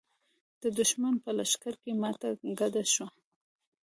د 0.61 0.63
دښمن 0.79 1.15
په 1.23 1.29
لښکر 1.37 1.73
کې 1.81 1.91
ماته 2.01 2.29
ګډه 2.59 2.83
شوه. 2.93 3.07